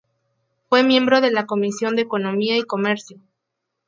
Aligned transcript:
Fue 0.67 0.83
miembro 0.83 1.21
de 1.21 1.29
la 1.29 1.45
comisión 1.45 1.95
de 1.95 2.01
Economía 2.01 2.57
y 2.57 2.63
Comercio. 2.63 3.19